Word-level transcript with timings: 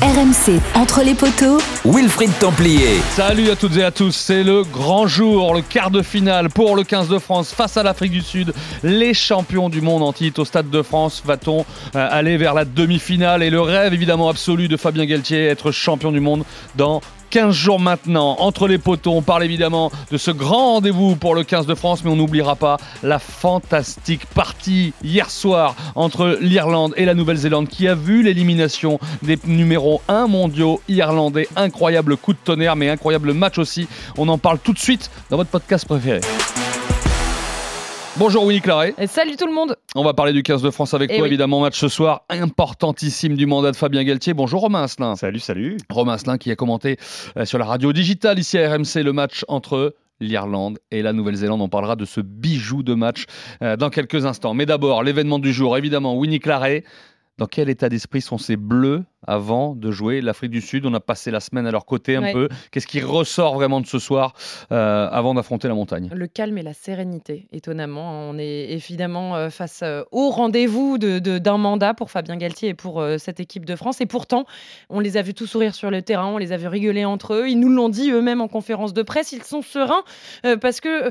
RMC, 0.00 0.60
entre 0.76 1.02
les 1.02 1.14
poteaux, 1.14 1.58
Wilfried 1.84 2.30
Templier. 2.38 3.00
Salut 3.10 3.50
à 3.50 3.56
toutes 3.56 3.76
et 3.76 3.82
à 3.82 3.90
tous, 3.90 4.12
c'est 4.12 4.44
le 4.44 4.62
grand 4.62 5.08
jour, 5.08 5.54
le 5.54 5.60
quart 5.60 5.90
de 5.90 6.02
finale 6.02 6.50
pour 6.50 6.76
le 6.76 6.84
15 6.84 7.08
de 7.08 7.18
France 7.18 7.52
face 7.52 7.76
à 7.76 7.82
l'Afrique 7.82 8.12
du 8.12 8.20
Sud. 8.20 8.54
Les 8.84 9.12
champions 9.12 9.68
du 9.68 9.80
monde 9.80 10.04
en 10.04 10.12
titre 10.12 10.42
au 10.42 10.44
Stade 10.44 10.70
de 10.70 10.82
France, 10.82 11.22
va-t-on 11.26 11.66
euh, 11.96 12.08
aller 12.10 12.36
vers 12.36 12.54
la 12.54 12.64
demi-finale? 12.64 13.42
Et 13.42 13.50
le 13.50 13.60
rêve 13.60 13.92
évidemment 13.92 14.28
absolu 14.28 14.68
de 14.68 14.76
Fabien 14.76 15.04
Galtier, 15.04 15.46
être 15.46 15.72
champion 15.72 16.12
du 16.12 16.20
monde 16.20 16.44
dans 16.76 17.00
15 17.30 17.54
jours 17.54 17.80
maintenant, 17.80 18.36
entre 18.38 18.68
les 18.68 18.78
poteaux, 18.78 19.12
on 19.12 19.22
parle 19.22 19.44
évidemment 19.44 19.90
de 20.10 20.16
ce 20.16 20.30
grand 20.30 20.74
rendez-vous 20.74 21.16
pour 21.16 21.34
le 21.34 21.44
15 21.44 21.66
de 21.66 21.74
France, 21.74 22.02
mais 22.04 22.10
on 22.10 22.16
n'oubliera 22.16 22.56
pas 22.56 22.78
la 23.02 23.18
fantastique 23.18 24.26
partie 24.26 24.92
hier 25.02 25.30
soir 25.30 25.74
entre 25.94 26.38
l'Irlande 26.40 26.94
et 26.96 27.04
la 27.04 27.14
Nouvelle-Zélande 27.14 27.68
qui 27.68 27.86
a 27.88 27.94
vu 27.94 28.22
l'élimination 28.22 28.98
des 29.22 29.38
numéros 29.44 30.00
1 30.08 30.26
mondiaux 30.26 30.80
irlandais. 30.88 31.48
Incroyable 31.56 32.16
coup 32.16 32.32
de 32.32 32.38
tonnerre, 32.42 32.76
mais 32.76 32.88
incroyable 32.88 33.32
match 33.32 33.58
aussi. 33.58 33.88
On 34.16 34.28
en 34.28 34.38
parle 34.38 34.58
tout 34.58 34.72
de 34.72 34.78
suite 34.78 35.10
dans 35.30 35.36
votre 35.36 35.50
podcast 35.50 35.86
préféré. 35.86 36.20
Bonjour 38.18 38.44
Winnie 38.44 38.60
Claret. 38.60 38.94
Et 38.98 39.06
salut 39.06 39.36
tout 39.36 39.46
le 39.46 39.52
monde. 39.54 39.76
On 39.94 40.02
va 40.02 40.12
parler 40.12 40.32
du 40.32 40.42
15 40.42 40.62
de 40.62 40.70
France 40.70 40.92
avec 40.94 41.10
Eh 41.12 41.16
toi 41.16 41.22
oui. 41.22 41.28
évidemment. 41.28 41.60
Match 41.60 41.78
ce 41.78 41.88
soir 41.88 42.22
importantissime 42.30 43.36
du 43.36 43.46
mandat 43.46 43.70
de 43.70 43.76
Fabien 43.76 44.02
Galtier. 44.02 44.34
Bonjour 44.34 44.60
Romain 44.62 44.82
Asselin. 44.82 45.14
Salut, 45.14 45.38
salut. 45.38 45.76
Romain 45.88 46.14
Asselin 46.14 46.36
qui 46.36 46.50
a 46.50 46.56
commenté 46.56 46.96
euh, 47.36 47.44
sur 47.44 47.58
la 47.58 47.64
radio 47.64 47.92
digitale 47.92 48.38
ici 48.38 48.58
à 48.58 48.74
RMC 48.74 49.02
le 49.04 49.12
match 49.12 49.44
entre 49.46 49.94
l'Irlande 50.20 50.78
et 50.90 51.02
la 51.02 51.12
Nouvelle-Zélande. 51.12 51.60
On 51.62 51.68
parlera 51.68 51.94
de 51.94 52.04
ce 52.04 52.20
bijou 52.20 52.82
de 52.82 52.94
match 52.94 53.26
euh, 53.62 53.76
dans 53.76 53.90
quelques 53.90 54.26
instants. 54.26 54.52
Mais 54.52 54.66
d'abord, 54.66 55.04
l'événement 55.04 55.38
du 55.38 55.52
jour, 55.52 55.76
évidemment, 55.78 56.16
Winnie 56.16 56.40
Claret. 56.40 56.82
Dans 57.38 57.46
quel 57.46 57.68
état 57.68 57.88
d'esprit 57.88 58.20
sont 58.20 58.36
ces 58.36 58.56
Bleus 58.56 59.04
avant 59.26 59.74
de 59.74 59.90
jouer 59.90 60.20
l'Afrique 60.20 60.50
du 60.50 60.60
Sud 60.60 60.86
On 60.86 60.94
a 60.94 61.00
passé 61.00 61.30
la 61.30 61.40
semaine 61.40 61.66
à 61.66 61.70
leur 61.70 61.84
côté 61.86 62.16
un 62.16 62.22
Ouais. 62.22 62.32
peu. 62.32 62.48
Qu'est-ce 62.70 62.86
qui 62.86 63.00
ressort 63.00 63.54
vraiment 63.54 63.80
de 63.80 63.86
ce 63.86 63.98
soir 63.98 64.32
euh, 64.72 65.08
avant 65.10 65.34
d'affronter 65.34 65.66
la 65.68 65.74
montagne? 65.74 66.08
Le 66.12 66.26
calme 66.26 66.56
et 66.58 66.62
la 66.62 66.72
sérénité, 66.74 67.48
étonnamment. 67.52 68.28
On 68.30 68.38
est 68.38 68.70
évidemment 68.70 69.34
euh, 69.36 69.50
face 69.50 69.80
euh, 69.82 70.02
au 70.12 70.30
rendez-vous 70.30 70.98
de- 70.98 71.18
de- 71.18 71.38
d'un 71.38 71.58
mandat 71.58 71.94
pour 71.94 72.10
Fabien 72.10 72.36
Galtier 72.36 72.70
et 72.70 72.74
pour 72.74 73.00
euh, 73.00 73.18
cette 73.18 73.40
équipe 73.40 73.64
de 73.64 73.74
France. 73.76 74.00
Et 74.00 74.06
pourtant, 74.06 74.44
on 74.88 75.00
les 75.00 75.16
a 75.16 75.22
vus 75.22 75.34
tous 75.34 75.46
sourire 75.46 75.74
sur 75.74 75.90
le 75.90 76.02
terrain, 76.02 76.26
on 76.26 76.38
les 76.38 76.52
a 76.52 76.56
vus 76.56 76.68
rigoler 76.68 77.04
entre 77.04 77.34
eux. 77.34 77.48
Ils 77.48 77.58
nous 77.58 77.68
l'ont 77.70 77.88
dit 77.88 78.10
eux-mêmes 78.10 78.40
en 78.40 78.48
conférence 78.48 78.92
de 78.94 79.02
presse. 79.02 79.32
Ils 79.32 79.42
sont 79.42 79.62
sereins 79.62 80.02
euh, 80.46 80.56
parce 80.56 80.80
que 80.80 81.10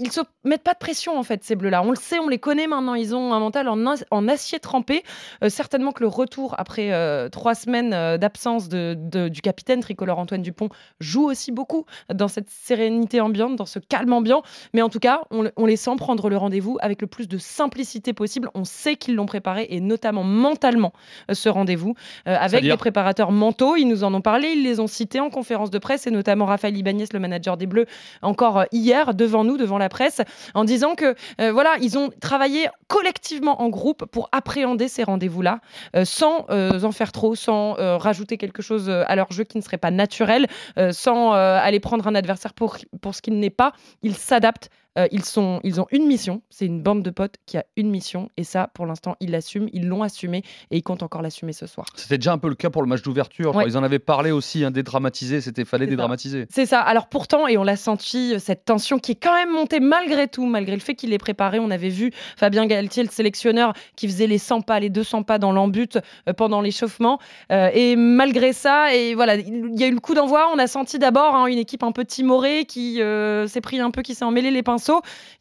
ils 0.00 0.10
se 0.12 0.20
mettent 0.44 0.62
pas 0.64 0.74
de 0.74 0.78
pression 0.78 1.18
en 1.18 1.22
fait 1.22 1.44
ces 1.44 1.54
bleus-là. 1.56 1.82
On 1.84 1.90
le 1.90 1.96
sait, 1.96 2.18
on 2.18 2.28
les 2.28 2.38
connaît 2.38 2.66
maintenant. 2.66 2.94
Ils 2.94 3.14
ont 3.14 3.32
un 3.32 3.38
mental 3.40 3.68
en, 3.68 3.78
en 4.10 4.28
acier 4.28 4.58
trempé. 4.58 5.02
Certainement 5.48 5.92
que 5.92 6.00
le 6.02 6.08
retour 6.08 6.54
après 6.58 6.92
euh, 6.92 7.28
trois 7.54 7.62
semaines 7.62 7.92
euh, 7.94 8.18
d'absence 8.18 8.68
de- 8.68 8.96
de- 8.98 9.28
du 9.28 9.40
capitaine 9.40 9.78
tricolore 9.80 10.18
Antoine 10.18 10.42
Dupont 10.42 10.70
joue 10.98 11.24
aussi 11.30 11.52
beaucoup 11.52 11.84
dans 12.12 12.26
cette 12.26 12.50
sérénité 12.50 13.20
ambiante, 13.20 13.54
dans 13.56 13.66
ce 13.66 13.78
calme 13.78 14.12
ambiant. 14.12 14.42
Mais 14.72 14.82
en 14.82 14.88
tout 14.88 14.98
cas, 14.98 15.20
on, 15.30 15.48
on 15.56 15.66
les 15.66 15.76
sent 15.76 15.94
prendre 15.96 16.28
le 16.28 16.36
rendez-vous 16.36 16.78
avec 16.80 17.00
le 17.00 17.06
plus 17.06 17.28
de 17.28 17.38
simplicité 17.38 18.12
possible. 18.12 18.50
On 18.54 18.64
sait 18.64 18.96
qu'ils 18.96 19.14
l'ont 19.14 19.26
préparé 19.26 19.66
et 19.70 19.80
notamment 19.80 20.24
mentalement 20.24 20.92
euh, 21.30 21.34
ce 21.34 21.48
rendez-vous 21.48 21.94
euh, 22.26 22.36
avec 22.36 22.62
des 22.72 22.76
préparateurs 22.76 23.30
mentaux. 23.30 23.76
Ils 23.76 23.86
nous 23.86 24.02
en 24.02 24.12
ont 24.14 24.20
parlé, 24.20 24.48
ils 24.56 24.64
les 24.64 24.80
ont 24.80 24.88
cités 24.88 25.20
en 25.20 25.30
conférence 25.30 25.70
de 25.70 25.78
presse 25.78 26.06
et 26.08 26.10
notamment 26.10 26.46
Raphaël 26.46 26.76
Ibanez, 26.76 27.04
le 27.12 27.20
manager 27.20 27.56
des 27.56 27.66
Bleus, 27.66 27.86
encore 28.22 28.64
hier 28.72 29.14
devant 29.14 29.44
nous, 29.44 29.56
devant 29.58 29.78
la 29.78 29.88
presse, 29.88 30.22
en 30.54 30.64
disant 30.64 30.94
que 30.96 31.14
euh, 31.40 31.52
voilà, 31.52 31.76
ils 31.80 31.96
ont 31.98 32.10
travaillé 32.20 32.66
collectivement 32.88 33.62
en 33.62 33.68
groupe 33.68 34.06
pour 34.06 34.28
appréhender 34.32 34.88
ces 34.88 35.04
rendez-vous-là 35.04 35.60
euh, 35.94 36.04
sans 36.04 36.46
en 36.50 36.92
faire 36.92 37.12
trop, 37.12 37.33
sans 37.34 37.78
euh, 37.78 37.96
rajouter 37.96 38.36
quelque 38.36 38.62
chose 38.62 38.88
euh, 38.88 39.04
à 39.06 39.16
leur 39.16 39.32
jeu 39.32 39.44
qui 39.44 39.58
ne 39.58 39.62
serait 39.62 39.78
pas 39.78 39.90
naturel, 39.90 40.46
euh, 40.78 40.92
sans 40.92 41.32
aller 41.32 41.80
prendre 41.80 42.06
un 42.06 42.14
adversaire 42.14 42.54
pour, 42.54 42.76
pour 43.00 43.14
ce 43.14 43.22
qu'il 43.22 43.38
n'est 43.38 43.50
pas. 43.50 43.72
Ils 44.02 44.14
s'adaptent. 44.14 44.70
Euh, 44.98 45.08
ils, 45.10 45.24
sont, 45.24 45.60
ils 45.64 45.80
ont 45.80 45.86
une 45.90 46.06
mission, 46.06 46.42
c'est 46.50 46.66
une 46.66 46.82
bande 46.82 47.02
de 47.02 47.10
potes 47.10 47.36
qui 47.46 47.56
a 47.56 47.64
une 47.76 47.90
mission, 47.90 48.30
et 48.36 48.44
ça, 48.44 48.70
pour 48.74 48.86
l'instant, 48.86 49.16
ils 49.20 49.30
l'assument, 49.30 49.68
ils 49.72 49.86
l'ont 49.88 50.02
assumé, 50.02 50.42
et 50.70 50.76
ils 50.76 50.82
comptent 50.82 51.02
encore 51.02 51.22
l'assumer 51.22 51.52
ce 51.52 51.66
soir. 51.66 51.86
C'était 51.96 52.18
déjà 52.18 52.32
un 52.32 52.38
peu 52.38 52.48
le 52.48 52.54
cas 52.54 52.70
pour 52.70 52.82
le 52.82 52.88
match 52.88 53.02
d'ouverture. 53.02 53.54
Ouais. 53.54 53.64
Ils 53.66 53.76
en 53.76 53.82
avaient 53.82 53.98
parlé 53.98 54.30
aussi, 54.30 54.64
hein, 54.64 54.70
dédramatiser. 54.70 55.40
C'était 55.40 55.64
fallait 55.64 55.86
dédramatiser. 55.86 56.46
C'est 56.50 56.66
ça. 56.66 56.80
Alors 56.80 57.08
pourtant, 57.08 57.46
et 57.46 57.56
on 57.58 57.64
l'a 57.64 57.76
senti, 57.76 58.34
euh, 58.34 58.38
cette 58.38 58.64
tension 58.64 58.98
qui 58.98 59.12
est 59.12 59.16
quand 59.16 59.34
même 59.34 59.50
montée 59.50 59.80
malgré 59.80 60.28
tout, 60.28 60.46
malgré 60.46 60.74
le 60.74 60.80
fait 60.80 60.94
qu'il 60.94 61.12
est 61.12 61.18
préparé. 61.18 61.58
On 61.58 61.70
avait 61.70 61.88
vu 61.88 62.12
Fabien 62.36 62.66
Galtier, 62.66 63.02
le 63.02 63.08
sélectionneur, 63.10 63.72
qui 63.96 64.06
faisait 64.08 64.26
les 64.26 64.38
100 64.38 64.62
pas, 64.62 64.80
les 64.80 64.90
200 64.90 65.22
pas 65.22 65.38
dans 65.38 65.52
l'embut 65.52 65.98
euh, 66.28 66.32
pendant 66.32 66.60
l'échauffement. 66.60 67.18
Euh, 67.50 67.70
et 67.72 67.96
malgré 67.96 68.52
ça, 68.52 68.94
et 68.94 69.14
voilà, 69.14 69.36
il 69.36 69.78
y 69.78 69.84
a 69.84 69.86
eu 69.86 69.94
le 69.94 70.00
coup 70.00 70.14
d'envoi. 70.14 70.48
On 70.54 70.58
a 70.58 70.66
senti 70.66 70.98
d'abord 70.98 71.34
hein, 71.34 71.46
une 71.46 71.58
équipe 71.58 71.82
un 71.82 71.92
peu 71.92 72.04
timorée 72.04 72.64
qui 72.66 73.00
euh, 73.00 73.46
s'est 73.46 73.60
pris 73.60 73.80
un 73.80 73.90
peu, 73.90 74.02
qui 74.02 74.14
s'est 74.14 74.24
emmêlé 74.24 74.50
les 74.50 74.62
pinceaux. 74.62 74.83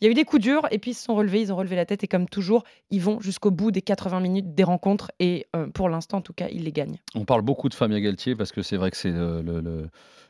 Il 0.02 0.06
y 0.06 0.08
a 0.08 0.12
eu 0.12 0.14
des 0.14 0.24
coups 0.26 0.42
durs, 0.42 0.68
et 0.72 0.80
puis 0.80 0.92
ils 0.92 0.96
se 0.96 1.04
sont 1.04 1.16
relevés, 1.16 1.42
ils 1.42 1.52
ont 1.52 1.56
relevé 1.56 1.76
la 1.76 1.86
tête, 1.86 2.04
et 2.04 2.08
comme 2.08 2.28
toujours, 2.28 2.64
ils 2.92 3.02
vont 3.02 3.20
jusqu'au 3.20 3.52
bout 3.52 3.72
des 3.72 3.82
80 3.82 4.20
minutes 4.20 4.54
des 4.56 4.64
rencontres. 4.64 5.12
Et 5.20 5.48
euh, 5.56 5.68
pour 5.68 5.90
l'instant, 5.90 6.18
en 6.18 6.22
tout 6.22 6.34
cas, 6.34 6.48
ils 6.52 6.64
les 6.64 6.72
gagnent. 6.72 6.98
On 7.16 7.26
parle 7.26 7.42
beaucoup 7.42 7.70
de 7.70 7.74
Fabien 7.74 8.00
Galtier 8.00 8.36
parce 8.36 8.52
que 8.52 8.62
c'est 8.62 8.78
vrai 8.78 8.92
que 8.92 8.98
c'est 8.98 9.12
le- 9.12 9.42
le- 9.42 9.90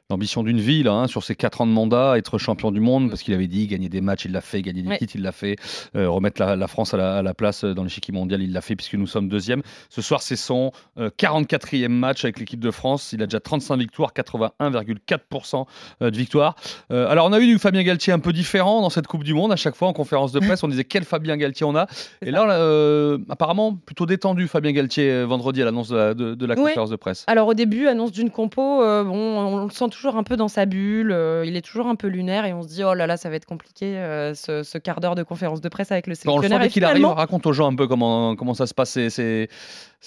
l'ambition 0.09 0.44
d'une 0.44 0.59
vie, 0.59 0.84
là, 0.84 0.91
hein, 0.91 1.08
sur 1.08 1.24
ses 1.24 1.34
4 1.36 1.62
ans 1.62 1.66
de 1.68 1.72
mandat, 1.72 2.18
être 2.18 2.38
champion 2.38 2.72
du 2.72 2.80
monde, 2.81 3.09
parce 3.09 3.24
qu'il 3.24 3.34
avait 3.34 3.47
dit 3.47 3.68
gagner 3.68 3.88
des 3.90 4.02
matchs, 4.02 4.25
il 4.25 4.31
l'a 4.34 4.41
fait, 4.41 4.62
gagner 4.62 4.81
des 4.81 4.90
Ouais. 4.90 4.97
titres, 4.97 5.16
il 5.16 5.22
l'a 5.22 5.31
fait, 5.31 5.56
euh, 5.96 6.09
remettre 6.09 6.41
la, 6.41 6.56
la 6.58 6.68
France 6.68 6.94
à 6.94 6.97
la, 6.97 7.18
à 7.18 7.22
la 7.22 7.34
place 7.34 7.64
dans 7.64 7.84
l'échiquier 7.84 8.14
mondial, 8.14 8.41
il 8.41 8.52
l'a 8.52 8.62
fait, 8.62 8.75
puisque 8.75 8.96
nous 8.96 9.08
sommes 9.08 9.30
deuxième. 9.30 9.62
Ce 9.90 10.02
soir, 10.02 10.22
c'est 10.22 10.36
son 10.36 10.72
euh, 11.00 11.09
44e 11.18 11.88
match 11.88 12.25
avec 12.25 12.38
l'équipe 12.40 12.59
de 12.59 12.69
France. 12.69 13.14
Il 13.14 13.24
a 13.24 13.28
déjà 13.28 13.40
35 13.40 13.78
victoires, 13.78 14.12
81,4% 14.14 15.66
euh, 16.02 16.12
de 16.12 16.18
victoires. 16.18 16.56
Euh, 16.91 17.08
alors, 17.09 17.25
on 17.28 17.34
a 17.34 17.40
eu 17.40 17.47
du 17.47 17.58
Fabien 17.58 17.84
Galtier 17.84 18.14
un 18.14 18.20
peu 18.20 18.34
différent 18.34 18.81
dans 18.81 18.90
cette 18.90 19.08
Coupe 19.08 19.24
du 19.24 19.34
Monde. 19.34 19.52
À 19.52 19.56
chaque 19.56 19.75
fois, 19.75 19.88
en 19.88 19.94
conférence 19.94 20.31
de 20.31 20.40
presse, 20.40 20.64
on 20.64 20.68
disait 20.68 20.84
quel 20.84 21.03
Fabien 21.06 21.38
Galtier 21.38 21.66
on 21.66 21.75
a. 21.75 21.88
Et 22.25 22.31
là, 22.31 22.44
euh, 22.52 23.18
apparemment, 23.30 23.74
plutôt 23.74 24.06
détendu, 24.06 24.47
Fabien 24.47 24.72
Galtier, 24.74 25.09
euh, 25.09 25.24
vendredi 25.25 25.62
à 25.62 25.66
l'annonce 25.66 25.90
de 25.90 25.96
la, 25.96 26.14
de- 26.14 26.35
de 26.35 26.46
la 26.46 26.56
Ouais. 26.56 26.64
conférence 26.72 26.90
de 26.90 26.96
presse. 26.97 27.24
Alors 27.28 27.47
au 27.47 27.53
début, 27.53 27.88
annonce 27.88 28.12
d'une 28.12 28.30
compo, 28.30 28.81
euh, 28.84 29.03
bon, 29.03 29.14
on 29.40 29.66
le 29.66 29.72
sent 29.72 29.85
toujours 29.93 30.17
un 30.17 30.23
peu 30.23 30.35
dans 30.35 30.47
sa 30.47 30.65
bulle, 30.65 31.11
euh, 31.11 31.45
il 31.45 31.55
est 31.55 31.61
toujours 31.61 31.87
un 31.87 31.95
peu 31.95 32.07
lunaire 32.07 32.45
et 32.45 32.53
on 32.53 32.61
se 32.63 32.67
dit 32.67 32.83
oh 32.83 32.93
là 32.93 33.07
là, 33.07 33.15
ça 33.17 33.29
va 33.29 33.35
être 33.35 33.45
compliqué 33.45 33.85
euh, 33.97 34.33
ce, 34.33 34.63
ce 34.63 34.77
quart 34.77 34.99
d'heure 34.99 35.15
de 35.15 35.23
conférence 35.23 35.61
de 35.61 35.69
presse 35.69 35.91
avec 35.91 36.07
le 36.07 36.11
le 36.11 36.15
sélectionneur. 36.15 36.59
sent 36.59 36.63
dès 36.63 36.67
Et 36.67 36.69
qu'il 36.69 36.83
arrive, 36.83 36.97
finalement, 36.97 37.15
raconte 37.15 37.45
aux 37.47 37.53
gens 37.53 37.71
un 37.71 37.75
peu 37.75 37.87
comment, 37.87 38.35
comment 38.35 38.53
ça 38.53 38.67
se 38.67 38.73
passe. 38.73 38.97
C'est- 39.09 39.47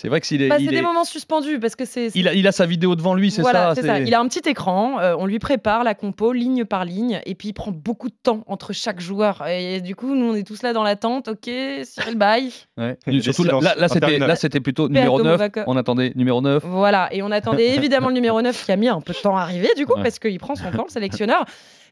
vrai 0.09 0.21
que 0.21 0.27
s'il 0.27 0.43
est, 0.43 0.49
bah, 0.49 0.57
il, 0.59 0.67
c'est 0.67 0.71
des 0.73 0.77
est- 0.77 0.83
moments 0.83 1.05
suspendus 1.05 1.59
parce 1.59 1.75
que 1.75 1.85
c'est 1.87 2.11
il 2.15 2.29
a, 2.29 2.35
il 2.35 2.47
a 2.47 2.53
sa 2.53 2.67
vidéo 2.67 2.95
devant 2.97 3.15
lui, 3.15 3.31
c'est 3.31 3.41
voilà, 3.43 3.75
ça. 3.75 3.81
c'est 3.81 3.87
ça. 3.87 3.99
Il 3.99 4.15
a 4.15 4.21
un 4.21 4.29
petit 4.29 4.47
écran, 4.49 5.01
euh, 5.01 5.17
on 5.19 5.25
lui 5.27 5.39
prépare 5.39 5.85
la 5.85 5.95
compo 5.95 6.33
ligne 6.33 6.65
par 6.67 6.85
ligne, 6.85 7.21
et 7.25 7.35
puis 7.35 7.49
il 7.49 7.53
prend 7.55 7.71
beaucoup 7.73 8.09
de 8.09 8.15
temps 8.23 8.45
entre 8.47 8.73
chaque 8.75 9.01
joueur. 9.01 9.47
Et 9.49 9.81
du 9.81 9.97
coup, 9.97 10.15
nous, 10.15 10.27
on 10.33 10.35
est 10.35 10.47
tous 10.47 10.63
là 10.63 10.73
dans 10.75 10.83
l'attente. 10.83 11.29
Ok, 11.29 11.51
Cyril 11.85 12.17
Bay. 12.17 12.51
Ouais. 12.77 12.99
Surtout 13.23 13.45
là, 13.45 13.59
là, 13.63 13.75
là, 13.77 13.89
c'était 13.89 13.97
interminables. 14.05 14.29
là, 14.29 14.37
c'était 14.37 14.61
plutôt 14.61 14.89
numéro 14.89 15.17
Père 15.17 15.25
9. 15.25 15.33
Domovaca. 15.33 15.65
On 15.67 15.77
attendait 15.79 16.13
numéro 16.15 16.43
9. 16.43 16.63
Voilà, 16.67 17.09
et 17.13 17.23
on 17.23 17.31
attendait 17.31 17.75
évidemment 17.77 18.09
le 18.09 18.15
numéro 18.15 18.43
9 18.43 18.65
qui 18.67 18.73
a 18.73 18.77
mis 18.77 18.89
un 18.89 19.01
peu 19.01 19.15
de 19.15 19.19
temps 19.19 19.37
à 19.39 19.41
arriver, 19.41 19.71
du 19.77 19.87
coup, 19.87 19.95
Ouais. 19.95 20.03
parce 20.03 20.19
qu'il 20.19 20.39
prend 20.39 20.55
son 20.57 20.71
temps, 20.73 20.85
le 20.87 20.93
sélectionneur. 20.93 21.45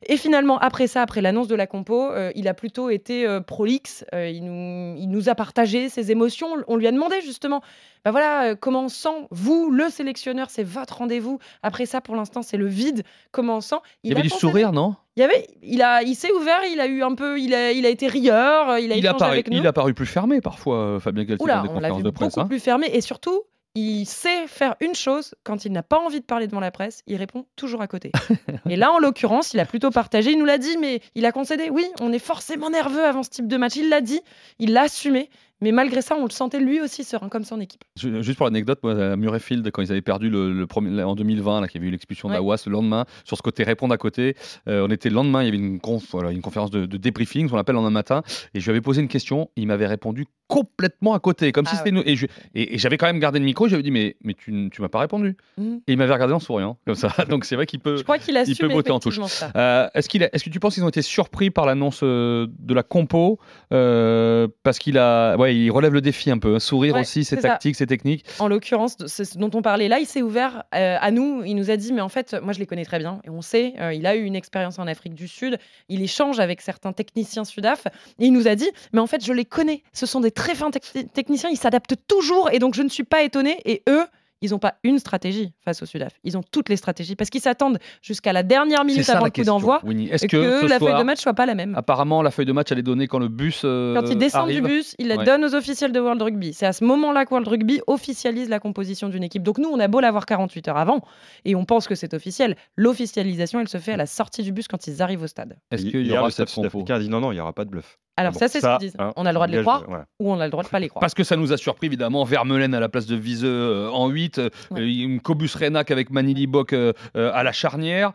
Et 0.07 0.17
finalement, 0.19 0.59
après 0.59 0.87
ça, 0.87 1.01
après 1.03 1.23
l'annonce 1.23 1.49
de 1.49 1.55
la 1.55 1.67
compo, 1.67 2.11
euh, 2.11 2.31
il 2.35 2.47
a 2.49 2.53
plutôt 2.55 2.91
été 2.91 3.27
euh, 3.27 3.41
prolixe. 3.41 4.05
Euh, 4.15 4.29
il, 4.29 4.45
nous, 4.45 4.97
il 4.99 5.07
nous 5.09 5.29
a 5.31 5.35
partagé 5.35 5.89
ses 5.89 6.11
émotions. 6.11 6.49
On 6.69 6.77
lui 6.77 6.87
a 6.87 6.93
demandé 6.93 7.21
justement, 7.23 7.63
bah 8.05 8.11
voilà, 8.11 8.51
euh, 8.51 8.55
comment 8.59 8.83
on 8.85 8.89
sent, 8.89 9.09
vous, 9.31 9.71
le 9.71 9.89
sélectionneur, 9.89 10.51
c'est 10.51 10.63
votre 10.65 10.99
rendez-vous. 10.99 11.39
Après 11.63 11.87
ça, 11.87 12.03
pour 12.03 12.17
l'instant, 12.17 12.43
c'est 12.43 12.59
le 12.59 12.67
vide. 12.67 13.03
Comment 13.33 13.57
on 13.57 13.61
sent? 13.63 13.77
Il 14.03 14.11
y 14.11 14.13
avait 14.13 14.23
du 14.23 14.29
sourire, 14.29 14.73
non? 14.73 14.95
Il 15.17 15.23
avait, 15.23 15.47
il 15.63 15.81
a, 15.81 16.03
il 16.03 16.17
s'est 16.17 16.33
ouvert, 16.33 16.61
il 16.71 16.81
a 16.81 16.87
eu 16.87 17.03
un 17.03 17.15
peu, 17.15 17.39
il 17.41 17.55
a, 17.55 17.71
il 17.73 17.87
a 17.87 17.89
été 17.89 18.09
rieur, 18.09 18.79
il 18.79 18.93
a 18.93 18.97
il 18.97 19.07
a, 19.07 19.15
paru, 19.15 19.31
avec 19.33 19.49
nous. 19.49 19.57
il 19.59 19.67
a 19.67 19.73
paru 19.73 19.95
plus 19.95 20.07
fermé 20.07 20.41
parfois, 20.41 20.99
Fabien 21.01 21.23
Galtier, 21.25 21.45
Oula, 21.45 21.59
dans 21.59 21.63
des 21.63 21.69
on 21.71 21.79
l'a 21.81 21.93
vu 21.93 22.03
de 22.03 22.11
presse. 22.11 22.31
beaucoup 22.35 22.41
hein. 22.41 22.49
plus 22.49 22.59
fermé 22.59 22.89
et 22.93 23.01
surtout, 23.01 23.43
il 23.75 24.07
sait 24.07 24.47
faire 24.47 24.77
une 24.81 24.95
chose 24.95 25.35
quand 25.43 25.65
il 25.65 25.73
n'a 25.73 25.83
pas 25.83 25.99
envie 25.99 26.21
de 26.21 26.25
parler 26.25 26.47
devant 26.47 26.61
la 26.61 26.71
presse, 26.71 27.03
il 27.07 27.17
répond 27.17 27.45
toujours 27.57 27.83
à 27.83 27.89
côté. 27.89 28.13
et 28.71 28.77
là, 28.77 28.93
en 28.93 28.99
l'occurrence, 28.99 29.53
il 29.53 29.61
a 29.61 29.67
plutôt 29.67 29.91
partagé, 29.91 30.31
il 30.31 30.39
nous 30.39 30.45
l'a 30.45 30.59
dit, 30.59 30.77
mais 30.79 31.01
il 31.15 31.27
a 31.27 31.33
concédé. 31.33 31.71
Oui, 31.71 31.85
on 32.01 32.13
est 32.13 32.21
forcément 32.21 32.71
nerveux 32.71 33.05
avant 33.05 33.25
ce 33.25 33.31
type 33.31 33.49
de 33.49 33.57
match. 33.57 33.75
Il 33.77 33.89
l'a 33.89 34.01
dit, 34.01 34.21
il 34.59 34.73
l'a 34.73 34.83
assumé. 34.83 35.29
Mais 35.61 35.73
malgré 35.73 36.03
ça, 36.03 36.17
on 36.17 36.25
le 36.25 36.31
sentait 36.31 36.61
lui 36.61 36.81
aussi 36.81 37.05
serein 37.05 37.29
comme 37.29 37.45
son 37.45 37.61
équipe. 37.61 37.85
Ju- 37.97 38.23
Juste 38.23 38.37
pour 38.37 38.47
l'anecdote, 38.47 38.81
moi, 38.83 38.93
à 39.13 39.17
Murrayfield, 39.17 39.71
quand 39.71 39.83
ils 39.83 39.91
avaient 39.93 40.03
perdu 40.03 40.29
le, 40.29 40.53
le 40.53 40.67
premier, 40.67 41.03
en 41.03 41.15
2020, 41.15 41.61
là, 41.63 41.69
qu'il 41.69 41.81
y 41.81 41.83
avait 41.83 41.89
eu 41.89 41.93
l'expulsion 41.93 42.29
Ouais. 42.29 42.35
d'Awas, 42.35 42.63
le 42.67 42.73
lendemain, 42.73 43.05
sur 43.25 43.37
ce 43.37 43.43
côté 43.43 43.63
répondre 43.63 43.95
à 43.95 43.97
côté, 43.99 44.37
euh, 44.69 44.87
on 44.87 44.91
était 44.91 45.09
le 45.09 45.15
lendemain, 45.15 45.43
il 45.43 45.47
y 45.47 45.49
avait 45.49 45.57
une, 45.57 45.79
conf- 45.79 46.09
voilà, 46.11 46.33
une 46.33 46.43
conférence 46.43 46.71
de, 46.71 46.87
de 46.87 46.97
débriefing, 46.97 47.47
ce 47.47 47.53
qu'on 47.53 47.59
appelle 47.59 47.77
en 47.77 47.87
un 47.87 47.91
matin, 47.91 48.23
et 48.53 48.61
je 48.61 48.65
lui 48.65 48.71
avais 48.71 48.81
posé 48.81 49.01
une 49.01 49.09
question, 49.09 49.49
il 49.57 49.67
m'avait 49.69 49.87
répondu 49.87 50.27
complètement 50.49 51.15
à 51.15 51.21
côté, 51.21 51.53
comme 51.53 51.65
si 51.65 51.73
Ah 51.75 51.79
c'était 51.79 51.91
nous. 51.93 52.03
Et, 52.05 52.17
je- 52.17 52.27
et- 52.55 52.75
et 52.75 52.79
j'avais 52.79 52.99
quand 52.99 53.07
même 53.07 53.19
gardé 53.19 53.39
le 53.39 53.45
micro, 53.47 53.67
j'avais 53.67 53.83
dit, 53.83 53.91
mais, 53.91 54.17
mais 54.23 54.35
tu, 54.35 54.51
n- 54.51 54.69
tu 54.71 54.83
m'as 54.83 54.89
pas 54.91 54.99
répondu. 54.99 55.37
Mhm. 55.57 55.81
Et 55.87 55.93
il 55.93 55.97
m'avait 55.99 56.13
regardé 56.13 56.35
en 56.35 56.41
souriant, 56.41 56.77
comme 56.87 56.95
ça. 56.97 57.09
Donc 57.31 57.45
c'est 57.47 57.57
vrai 57.57 57.65
qu'il 57.67 57.81
peut. 57.81 57.97
Je 57.97 58.03
crois 58.03 58.19
qu'il 58.19 58.37
a 58.37 58.43
il 58.43 58.57
peut 58.57 58.69
botter 58.69 58.91
en 58.91 59.01
touche. 59.01 59.19
Euh, 59.57 59.89
est-ce, 59.95 60.09
qu'il 60.11 60.23
a- 60.23 60.35
est-ce 60.35 60.45
que 60.45 60.51
tu 60.51 60.61
penses 60.61 60.75
qu'ils 60.75 60.85
ont 60.85 60.89
été 60.91 61.01
surpris 61.03 61.51
par 61.51 61.65
l'annonce 61.65 62.01
euh, 62.03 62.47
de 62.59 62.75
la 62.75 62.83
compo 62.83 63.39
euh, 63.73 64.47
Parce 64.63 64.79
qu'il 64.79 64.99
a. 64.99 65.37
Ouais, 65.37 65.44
il 65.51 65.71
relève 65.71 65.93
le 65.93 66.01
défi 66.01 66.31
un 66.31 66.39
peu. 66.39 66.55
hein. 66.55 66.59
Sourire 66.59 66.95
Ouais, 66.95 67.01
aussi, 67.01 67.25
c'est 67.25 67.37
c'est 67.37 67.43
ça. 67.43 67.49
tactique, 67.51 67.77
c'est 67.77 67.87
technique. 67.87 68.25
En 68.39 68.49
l'occurrence, 68.49 68.97
ce 69.07 69.39
dont 69.39 69.51
on 69.55 69.63
parlait 69.63 69.89
là, 69.89 69.99
il 69.99 70.07
s'est 70.07 70.23
ouvert 70.23 70.65
euh, 70.75 70.97
à 71.01 71.11
nous. 71.11 71.43
Il 71.45 71.55
nous 71.55 71.71
a 71.71 71.77
dit, 71.77 71.93
mais 71.93 72.01
en 72.01 72.09
fait, 72.09 72.35
moi 72.43 72.53
je 72.53 72.59
les 72.59 72.67
connais 72.67 72.85
très 72.85 72.99
bien 72.99 73.21
et 73.25 73.31
on 73.31 73.43
sait, 73.43 73.75
euh, 73.81 73.93
il 73.93 74.07
a 74.07 74.17
eu 74.17 74.23
une 74.25 74.37
expérience 74.37 74.79
en 74.79 74.87
Afrique 74.87 75.15
du 75.15 75.29
Sud. 75.29 75.59
Il 75.89 76.03
échange 76.03 76.41
avec 76.41 76.61
certains 76.61 76.93
techniciens 76.93 77.45
Sudaf 77.45 77.87
et 78.19 78.27
il 78.27 78.33
nous 78.33 78.49
a 78.49 78.55
dit, 78.55 78.71
mais 78.93 79.01
en 79.01 79.07
fait, 79.07 79.25
je 79.25 79.33
les 79.33 79.45
connais. 79.45 79.83
Ce 79.93 80.07
sont 80.07 80.21
des 80.21 80.31
très 80.31 80.55
fins 80.55 80.71
tec- 80.71 81.13
techniciens. 81.13 81.51
Ils 81.51 81.57
s'adaptent 81.57 81.97
toujours 82.09 82.51
et 82.53 82.59
donc 82.59 82.75
je 82.75 82.83
ne 82.83 82.89
suis 82.89 83.05
pas 83.05 83.23
étonné. 83.23 83.59
Et 83.65 83.83
eux. 83.89 84.05
Ils 84.41 84.51
n'ont 84.51 84.59
pas 84.59 84.75
une 84.83 84.99
stratégie 84.99 85.53
face 85.65 85.83
au 85.83 85.87
Sudaf. 85.87 86.13
Ils 86.25 86.37
ont 86.37 86.43
toutes 86.43 86.69
les 86.69 86.77
stratégies 86.77 87.17
parce 87.17 87.31
qu'ils 87.31 87.41
s'attendent 87.41 87.79
jusqu'à 88.03 88.33
la 88.33 88.43
dernière 88.43 88.85
minute 88.85 89.05
ça 89.05 89.17
avant 89.17 89.25
le 89.27 89.31
coup 89.31 89.43
d'envoi. 89.43 89.81
Est-ce 90.11 90.25
et 90.25 90.29
que, 90.29 90.37
que, 90.37 90.61
ce 90.63 90.67
la 90.67 90.79
feuille 90.79 90.99
de 90.99 91.03
match 91.03 91.21
soit 91.21 91.35
pas 91.35 91.47
la 91.47 91.55
même. 91.55 91.75
apparemment, 91.75 92.23
la 92.23 92.31
feuille 92.31 92.47
de 92.47 92.53
match, 92.53 92.71
elle 92.71 92.79
est 92.79 92.83
donnée 92.83 93.07
quand 93.07 93.19
le 93.19 93.29
bus 93.29 93.63
euh, 93.65 93.95
Quand 93.95 94.09
ils 94.11 94.19
descendent 94.19 94.43
arrive 94.43 94.63
du 94.63 94.69
bus, 94.69 94.95
ils 94.99 95.09
la 95.09 95.17
Ouais. 95.17 95.25
donnent 95.25 95.45
aux 95.45 95.55
officiels 95.55 95.93
de 95.93 96.01
World 96.01 96.21
Rugby. 96.21 96.53
C'est 96.53 96.67
à 96.67 96.73
ce 96.73 96.85
moment-là 96.85 97.25
que 97.25 97.31
World 97.31 97.49
Rugby 97.49 97.81
officialise 97.87 98.49
la 98.49 98.59
composition 98.61 99.09
d'une 99.09 99.23
équipe. 99.23 99.43
Donc 99.43 99.59
nous, 99.59 99.69
on 99.69 99.79
a 99.79 99.89
beau 99.89 100.01
l'avoir 100.01 100.27
48 100.27 100.69
heures 100.69 100.77
avant, 100.77 101.01
et 101.45 101.55
on 101.55 101.65
pense 101.65 101.87
que 101.87 101.95
c'est 101.95 102.15
officiel. 102.15 102.57
L'officialisation, 102.77 103.61
elle 103.61 103.69
se 103.69 103.79
fait 103.79 103.93
à 103.93 103.97
la 103.97 104.07
sortie 104.07 104.43
du 104.43 104.53
bus 104.53 104.69
quand 104.69 104.87
ils 104.87 105.03
arrivent 105.03 105.23
au 105.23 105.27
stade. 105.27 105.57
Est-ce 105.71 105.83
qu'il 105.87 106.01
y 106.03 106.09
hier, 106.09 106.19
aura 106.19 106.29
le 106.29 106.33
staff 106.33 106.49
cette 106.49 106.91
a 106.91 106.99
dit 106.99 107.09
non, 107.09 107.21
non, 107.21 107.33
il 107.33 107.37
n'y 107.37 107.41
aura 107.41 107.53
pas 107.53 107.65
de 107.65 107.71
bluff. 107.71 107.99
Alors 108.17 108.33
Bon, 108.33 108.39
ça, 108.39 108.49
c'est 108.49 108.61
ce 108.61 108.67
qu'ils 108.79 108.89
disent. 108.91 108.97
hein, 108.99 109.13
on 109.17 109.27
a 109.27 109.31
le 109.31 109.35
droit 109.35 109.47
de 109.49 109.57
les 109.57 109.63
croire 109.63 109.85
ou 110.21 110.31
on 110.33 110.39
a 110.41 110.45
le 110.45 110.51
droit 110.51 110.63
de 110.63 110.69
pas 110.69 110.79
les 110.79 110.89
croire. 110.89 111.01
Parce 111.01 111.15
que 111.15 111.25
ça 111.25 111.37
nous 111.37 111.53
a 111.53 111.57
surpris 111.57 111.87
évidemment 111.89 112.23
Vermeulen 112.25 112.73
à 112.75 112.81
la 112.81 112.89
place 112.89 113.07
de 113.07 113.17
Viseux 113.17 113.49
euh, 113.49 113.91
en 113.91 114.09
8, 114.09 114.39
euh, 114.39 114.51
Ouais. 114.71 114.81
euh, 114.83 115.19
Cobus 115.19 115.51
Renac 115.59 115.91
avec 115.91 116.11
Manili 116.11 116.47
Bock 116.47 116.73
euh, 116.73 116.93
à 117.15 117.43
la 117.43 117.53
charnière, 117.53 118.13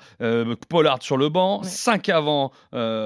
Pollard 0.70 1.02
sur 1.02 1.18
le 1.18 1.30
banc, 1.30 1.60
Ouais. 1.60 1.68
5 1.68 2.08
avant 2.10 2.52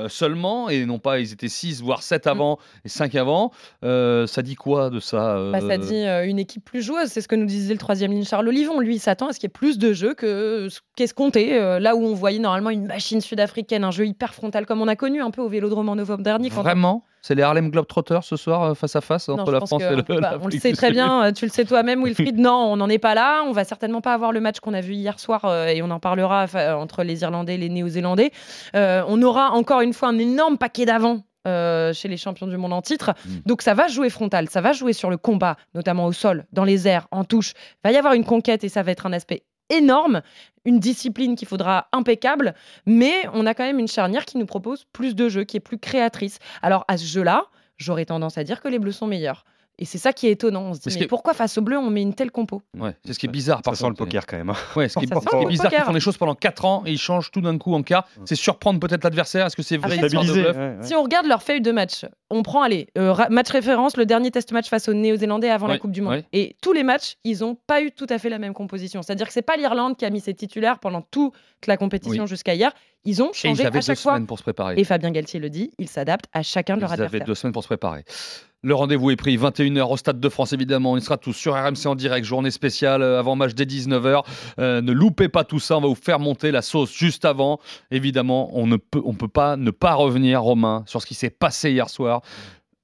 seulement, 0.07 0.69
et 0.69 0.85
non 0.85 0.99
pas 0.99 1.19
ils 1.19 1.33
étaient 1.33 1.47
6 1.49 1.81
voire 1.81 2.03
7 2.03 2.27
avant 2.27 2.59
et 2.85 2.89
5 2.89 3.15
avant. 3.15 3.51
Ça 3.81 4.41
dit 4.41 4.55
quoi 4.55 4.89
de 4.89 4.99
ça 4.99 5.37
Bah, 5.51 5.61
ça 5.61 5.77
dit 5.77 6.03
une 6.29 6.39
équipe 6.39 6.63
plus 6.63 6.81
joueuse. 6.81 7.07
C'est 7.09 7.21
ce 7.21 7.27
que 7.27 7.35
nous 7.35 7.45
disait 7.45 7.73
le 7.73 7.79
troisième 7.79 8.11
ligne 8.11 8.23
Charles 8.25 8.47
Olivon. 8.47 8.79
Lui, 8.79 8.95
il 8.95 8.99
s'attend 8.99 9.27
à 9.29 9.33
ce 9.33 9.39
qu'il 9.39 9.47
y 9.47 9.51
ait 9.51 9.59
plus 9.59 9.77
de 9.77 9.93
jeux 9.93 10.13
que 10.13 10.67
ce 10.69 10.79
qu'est-ce 10.95 11.13
compté. 11.13 11.55
euh, 11.59 11.79
là 11.79 11.95
où 11.95 12.05
on 12.05 12.13
voyait 12.13 12.39
normalement 12.39 12.69
une 12.69 12.85
machine 12.85 13.21
sud-africaine, 13.21 13.83
un 13.83 13.91
jeu 13.91 14.05
hyper 14.05 14.33
frontal 14.33 14.65
comme 14.65 14.81
on 14.81 14.87
a 14.87 14.95
connu 14.95 15.21
un 15.21 15.31
peu 15.31 15.41
au 15.41 15.47
Vélodrome 15.49 15.89
en 15.89 15.95
novembre 15.95 16.23
dernier. 16.23 16.49
quand 16.49 16.61
Vraiment 16.61 16.82
C'est 17.23 17.35
les 17.35 17.41
Harlem 17.41 17.71
Globetrotters 17.71 18.23
ce 18.23 18.35
soir 18.35 18.63
euh, 18.63 18.73
face 18.73 18.97
à 18.97 19.01
face 19.01 19.29
entre 19.29 19.49
la 19.49 19.59
France 19.59 19.81
et 19.81 19.95
le. 19.95 20.01
bah, 20.19 20.37
on 20.41 20.47
le 20.47 20.59
sait 20.59 20.73
très 20.73 20.91
bien, 20.91 21.23
euh, 21.23 21.31
tu 21.31 21.45
le 21.45 21.51
sais 21.51 21.63
toi-même, 21.63 22.03
Wilfried. 22.03 22.37
Non, 22.37 22.51
on 22.71 22.75
n'en 22.75 22.89
est 22.89 22.99
pas 22.99 23.15
là. 23.15 23.43
On 23.47 23.53
va 23.53 23.63
certainement 23.63 24.01
pas 24.01 24.13
avoir 24.13 24.33
le 24.33 24.41
match 24.41 24.59
qu'on 24.59 24.73
a 24.73 24.81
vu 24.81 24.93
hier 24.93 25.17
soir 25.19 25.45
euh, 25.45 25.67
et 25.67 25.81
on 25.81 25.89
en 25.89 26.01
parlera 26.01 26.43
enfin, 26.43 26.75
entre 26.75 27.03
les 27.03 27.21
Irlandais 27.21 27.55
et 27.55 27.57
les 27.57 27.69
Néo-Zélandais. 27.69 28.31
Euh, 28.75 29.03
on 29.07 29.21
aura 29.21 29.51
encore 29.51 29.79
une 29.79 29.93
fois 29.93 30.09
un 30.09 30.17
énorme 30.17 30.57
paquet 30.57 30.85
d'avant. 30.85 31.23
euh, 31.47 31.91
chez 31.93 32.07
les 32.07 32.15
champions 32.17 32.47
du 32.47 32.57
monde 32.57 32.73
en 32.73 32.81
titre. 32.81 33.13
Mm. 33.25 33.29
Donc 33.45 33.61
ça 33.61 33.73
va 33.73 33.87
jouer 33.87 34.09
frontal, 34.09 34.49
ça 34.49 34.61
va 34.61 34.71
jouer 34.71 34.93
sur 34.93 35.09
le 35.09 35.17
combat, 35.17 35.57
notamment 35.73 36.05
au 36.05 36.13
sol, 36.13 36.45
dans 36.53 36.63
les 36.63 36.87
airs, 36.87 37.07
en 37.11 37.25
touche. 37.25 37.53
Il 37.83 37.89
va 37.89 37.91
y 37.91 37.97
avoir 37.97 38.13
une 38.13 38.23
conquête 38.23 38.63
et 38.63 38.69
ça 38.69 38.81
va 38.81 38.91
être 38.91 39.05
un 39.05 39.13
aspect 39.13 39.43
énorme, 39.77 40.21
une 40.65 40.79
discipline 40.79 41.35
qu'il 41.35 41.47
faudra 41.47 41.87
impeccable, 41.91 42.53
mais 42.85 43.27
on 43.33 43.45
a 43.45 43.53
quand 43.53 43.65
même 43.65 43.79
une 43.79 43.87
charnière 43.87 44.25
qui 44.25 44.37
nous 44.37 44.45
propose 44.45 44.85
plus 44.93 45.15
de 45.15 45.29
jeux, 45.29 45.43
qui 45.43 45.57
est 45.57 45.61
plus 45.61 45.77
créatrice. 45.77 46.39
Alors 46.61 46.85
à 46.87 46.97
ce 46.97 47.05
jeu-là, 47.05 47.47
j'aurais 47.77 48.05
tendance 48.05 48.37
à 48.37 48.43
dire 48.43 48.61
que 48.61 48.67
les 48.67 48.79
Bleus 48.79 48.93
sont 48.93 49.07
meilleurs. 49.07 49.45
Et 49.79 49.85
c'est 49.85 49.97
ça 49.97 50.13
qui 50.13 50.27
est 50.27 50.31
étonnant. 50.31 50.61
On 50.65 50.73
se 50.75 50.79
dit, 50.87 50.95
Mais 50.99 51.07
pourquoi 51.07 51.33
face 51.33 51.57
aux 51.57 51.61
Bleus, 51.61 51.79
on 51.79 51.89
met 51.89 52.03
une 52.03 52.13
telle 52.13 52.29
compo? 52.29 52.61
Ouais, 52.79 52.95
c'est 53.03 53.13
ce 53.13 53.19
qui 53.19 53.25
est 53.25 53.29
bizarre 53.29 53.57
Ça 53.57 53.63
par 53.63 53.75
sent 53.75 53.87
le 53.89 53.95
poker 53.95 54.27
quand 54.27 54.37
même. 54.37 54.51
hein. 54.51 54.55
Ouais, 54.75 54.87
ce 54.87 54.99
qui 54.99 55.05
est, 55.05 55.07
Ça 55.07 55.15
ce 55.19 55.25
qui 55.27 55.35
est 55.43 55.45
bizarre, 55.47 55.71
qu'ils 55.71 55.79
font 55.83 55.93
les 55.93 55.99
choses 55.99 56.17
pendant 56.17 56.35
4 56.35 56.65
ans 56.65 56.83
et 56.85 56.91
ils 56.91 56.97
changent 56.99 57.31
tout 57.31 57.41
d'un 57.41 57.57
coup 57.57 57.73
en 57.73 57.81
quart. 57.81 58.07
C'est 58.25 58.35
surprendre 58.35 58.79
peut-être 58.79 59.03
l'adversaire. 59.03 59.47
Est-ce 59.47 59.55
que 59.55 59.63
c'est 59.63 59.77
vrai 59.77 59.95
Après, 59.95 60.09
bluff 60.09 60.31
ouais, 60.31 60.55
ouais. 60.57 60.77
Si 60.81 60.93
on 60.95 61.01
regarde 61.01 61.25
leur 61.25 61.41
feuille 61.41 61.61
de 61.61 61.71
match, 61.71 62.05
on 62.29 62.43
prend, 62.43 62.61
allez, 62.61 62.87
euh, 62.97 63.15
match 63.31 63.49
référence, 63.49 63.97
le 63.97 64.05
dernier 64.05 64.29
test 64.29 64.51
match 64.51 64.69
face 64.69 64.87
aux 64.89 64.93
Néo-Zélandais 64.93 65.49
avant 65.49 65.67
la 65.67 65.79
Coupe 65.79 65.91
du 65.91 66.01
Monde. 66.01 66.13
ouais. 66.13 66.25
Et 66.33 66.55
tous 66.61 66.73
les 66.73 66.83
matchs, 66.83 67.15
ils 67.23 67.39
n'ont 67.39 67.55
pas 67.67 67.81
eu 67.81 67.91
tout 67.91 68.07
à 68.09 68.19
fait 68.19 68.29
la 68.29 68.37
même 68.39 68.53
composition. 68.53 69.01
C'est-à-dire 69.01 69.25
que 69.27 69.33
c'est 69.33 69.41
pas 69.41 69.57
l'Irlande 69.57 69.97
qui 69.97 70.05
a 70.05 70.09
mis 70.11 70.19
ses 70.19 70.33
titulaires 70.35 70.77
pendant 70.79 71.01
toute 71.01 71.33
la 71.67 71.77
compétition 71.77 72.25
jusqu'à 72.27 72.53
hier. 72.53 72.71
Ils 73.05 73.21
ont 73.21 73.31
Et 73.31 73.33
changé 73.33 73.63
ils 73.63 73.67
à 73.67 73.69
deux 73.71 73.81
chaque 73.81 73.97
fois. 73.99 74.13
semaines 74.13 74.27
pour 74.27 74.37
se 74.37 74.43
préparer. 74.43 74.75
Et 74.77 74.83
Fabien 74.83 75.11
Galtier 75.11 75.39
le 75.39 75.49
dit, 75.49 75.71
ils 75.77 75.89
s'adaptent 75.89 76.27
à 76.33 76.41
chacun 76.43 76.75
de 76.75 76.81
leurs 76.81 76.91
Ils 76.91 76.93
avaient 76.93 77.03
adversaires. 77.05 77.25
deux 77.27 77.35
semaines 77.35 77.53
pour 77.53 77.63
se 77.63 77.67
préparer. 77.67 78.05
Le 78.65 78.73
rendez-vous 78.75 79.11
est 79.11 79.17
pris 79.17 79.35
21h 79.35 79.91
au 79.91 79.97
Stade 79.97 80.21
de 80.21 80.29
France, 80.29 80.53
évidemment. 80.53 80.93
On 80.93 80.97
y 80.97 81.01
sera 81.01 81.17
tous 81.17 81.33
sur 81.33 81.53
RMC 81.53 81.85
en 81.85 81.95
direct, 81.95 82.25
journée 82.25 82.49
spéciale 82.49 83.01
euh, 83.01 83.19
avant 83.19 83.35
match 83.35 83.53
dès 83.55 83.65
19h. 83.65 84.23
Euh, 84.59 84.81
ne 84.81 84.91
loupez 84.93 85.27
pas 85.27 85.43
tout 85.43 85.59
ça, 85.59 85.77
on 85.77 85.81
va 85.81 85.87
vous 85.89 85.95
faire 85.95 86.19
monter 86.19 86.49
la 86.51 86.61
sauce 86.61 86.93
juste 86.93 87.25
avant. 87.25 87.59
Évidemment, 87.91 88.51
on 88.57 88.65
ne 88.65 88.77
peut, 88.77 89.01
on 89.03 89.13
peut 89.15 89.27
pas 89.27 89.57
ne 89.57 89.69
pas 89.71 89.95
revenir, 89.95 90.41
Romain, 90.41 90.83
sur 90.85 91.01
ce 91.01 91.05
qui 91.05 91.13
s'est 91.13 91.29
passé 91.29 91.71
hier 91.71 91.89
soir. 91.89 92.21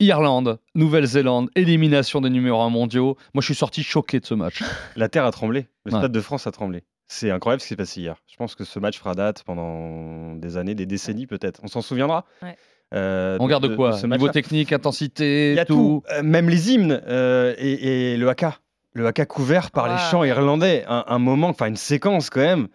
Irlande, 0.02 0.60
Nouvelle-Zélande, 0.76 1.50
élimination 1.56 2.20
des 2.22 2.30
numéros 2.30 2.62
1 2.62 2.70
mondiaux. 2.70 3.16
Moi, 3.34 3.42
je 3.42 3.46
suis 3.46 3.56
sorti 3.56 3.84
choqué 3.84 4.20
de 4.20 4.26
ce 4.26 4.34
match. 4.34 4.62
La 4.98 5.08
Terre 5.10 5.26
a 5.26 5.32
tremblé. 5.32 5.68
Le 5.86 5.94
Ouais. 5.94 6.00
Stade 6.00 6.12
de 6.12 6.22
France 6.22 6.46
a 6.48 6.52
tremblé. 6.52 6.84
C'est 7.12 7.32
incroyable 7.32 7.60
ce 7.60 7.66
qui 7.66 7.70
s'est 7.70 7.76
passé 7.76 8.02
hier. 8.02 8.18
Je 8.32 8.36
pense 8.38 8.54
que 8.54 8.64
ce 8.64 8.78
match 8.78 9.00
fera 9.00 9.16
date 9.16 9.42
pendant 9.44 10.36
des 10.36 10.58
années, 10.58 10.76
des 10.76 10.86
décennies 10.86 11.26
peut-être. 11.26 11.60
On 11.64 11.68
s'en 11.68 11.82
souviendra. 11.82 12.24
Ouais. 12.44 12.56
Euh, 12.94 13.36
On 13.40 13.46
regarde 13.46 13.68
de- 13.68 13.76
quoi? 13.76 13.92
de 13.92 13.96
ce 13.98 14.06
Niveau 14.06 14.30
technique, 14.30 14.72
intensité, 14.72 15.52
Il 15.52 15.56
y 15.58 15.60
a 15.60 15.66
tout. 15.66 16.04
Euh, 16.12 16.22
même 16.22 16.50
les 16.50 16.72
hymnes 16.72 17.02
euh, 17.08 17.56
et, 17.58 18.14
et 18.14 18.18
le 18.18 18.30
haka. 18.30 18.60
Le 18.94 19.08
haka 19.08 19.26
couvert 19.26 19.72
par 19.72 19.88
les 19.90 19.98
chants 20.12 20.24
irlandais. 20.24 20.86
Un, 20.88 21.04
un 21.08 21.18
moment, 21.20 21.50
enfin 21.50 21.66
une 21.68 21.76
séquence 21.78 22.30
quand 22.30 22.42
même, 22.42 22.68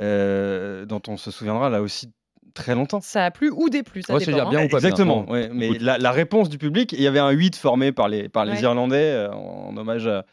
euh, 0.00 0.84
dont 0.86 1.02
on 1.08 1.16
se 1.16 1.30
souviendra 1.30 1.68
là 1.70 1.82
aussi 1.82 2.10
très 2.54 2.74
longtemps. 2.74 3.00
Ça 3.00 3.24
a 3.26 3.30
plu 3.30 3.50
ou 3.50 3.68
déplu, 3.70 4.02
ça 4.02 4.14
Ouais, 4.14 4.24
dépend. 4.24 4.38
hein. 4.46 4.50
bien 4.50 4.64
ou 4.64 4.68
pas 4.68 4.78
bien. 4.78 4.88
Exactement. 4.90 5.28
Ouais, 5.30 5.48
mais 5.52 5.70
la, 5.78 5.98
la 5.98 6.10
réponse 6.12 6.48
du 6.48 6.58
public, 6.58 6.92
il 6.92 7.00
y 7.02 7.06
avait 7.06 7.18
un 7.18 7.30
8 7.30 7.56
formé 7.56 7.92
par 7.92 8.08
les, 8.08 8.28
par 8.28 8.44
les 8.44 8.52
Ouais. 8.52 8.60
Irlandais 8.62 9.12
euh, 9.12 9.32
en 9.32 9.74
hommage 9.76 10.06
à, 10.06 10.24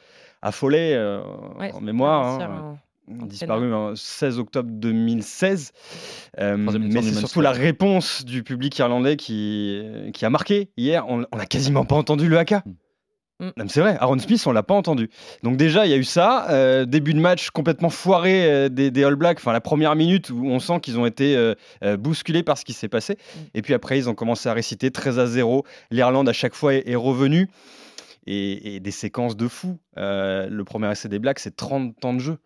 à 0.41 0.51
Follet, 0.51 0.93
euh, 0.95 1.21
Ouais, 1.57 1.71
en 1.73 1.81
mémoire. 1.81 2.25
hein, 2.41 2.77
disparu 3.09 3.69
le 3.69 3.95
16 3.95 4.39
octobre 4.39 4.69
2016. 4.71 5.71
Euh, 6.39 6.57
mais 6.57 7.01
c'est 7.01 7.13
surtout 7.13 7.41
la 7.41 7.51
réponse 7.51 8.25
du 8.25 8.43
public 8.43 8.77
irlandais 8.77 9.17
qui, 9.17 9.81
qui 10.13 10.25
a 10.25 10.29
marqué. 10.29 10.69
Hier, 10.77 11.05
on 11.07 11.19
n'a 11.19 11.45
quasiment 11.45 11.85
pas 11.85 11.95
entendu 11.95 12.29
le 12.29 12.37
haka. 12.37 12.63
Mm. 12.65 12.71
Mm. 13.39 13.45
Non, 13.45 13.63
mais 13.63 13.69
C'est 13.69 13.79
vrai, 13.81 13.97
Aaron 13.99 14.19
Smith, 14.19 14.43
on 14.47 14.51
l'a 14.51 14.63
pas 14.63 14.73
entendu. 14.73 15.09
Donc 15.43 15.55
déjà, 15.57 15.85
il 15.85 15.91
y 15.91 15.93
a 15.93 15.97
eu 15.97 16.03
ça. 16.03 16.49
euh, 16.49 16.85
début 16.85 17.13
de 17.13 17.19
match 17.19 17.51
complètement 17.51 17.89
foiré 17.89 18.45
euh, 18.45 18.69
des, 18.69 18.91
des 18.91 19.03
All 19.03 19.15
Blacks. 19.15 19.37
Enfin, 19.37 19.53
la 19.53 19.61
première 19.61 19.95
minute 19.95 20.29
où 20.29 20.45
on 20.45 20.59
sent 20.59 20.79
qu'ils 20.81 20.99
ont 20.99 21.05
été 21.05 21.35
euh, 21.35 21.55
euh, 21.83 21.95
bousculés 21.97 22.43
par 22.43 22.57
ce 22.57 22.65
qui 22.65 22.73
s'est 22.73 22.89
passé. 22.89 23.13
Mm. 23.13 23.39
Et 23.55 23.61
puis 23.61 23.73
après, 23.73 23.97
ils 23.97 24.09
ont 24.09 24.15
commencé 24.15 24.49
à 24.49 24.53
réciter 24.53 24.91
13 24.91 25.19
à 25.19 25.25
0. 25.27 25.63
L'Irlande, 25.91 26.27
à 26.27 26.33
chaque 26.33 26.53
fois, 26.53 26.73
est, 26.73 26.89
est 26.89 26.95
revenue. 26.95 27.47
Et, 28.27 28.75
et 28.75 28.79
des 28.79 28.91
séquences 28.91 29.37
de 29.37 29.47
fou. 29.47 29.79
Euh, 29.97 30.47
le 30.49 30.63
premier 30.63 30.91
essai 30.91 31.07
des 31.07 31.19
Blacks, 31.19 31.39
c'est 31.39 31.55
30 31.55 31.95
temps 31.99 32.13
de 32.13 32.19
jeu. 32.19 32.37